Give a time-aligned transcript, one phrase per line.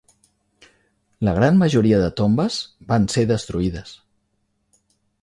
[1.29, 2.59] La gran majoria de tombes
[2.95, 3.97] van ser destruïdes.